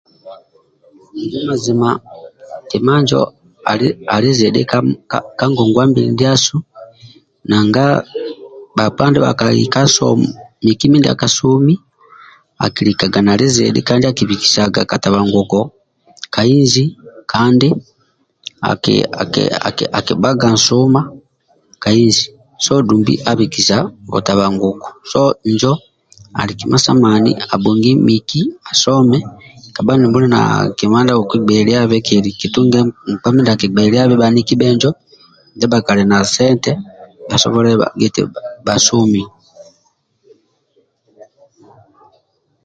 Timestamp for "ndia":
31.01-31.15, 35.55-35.67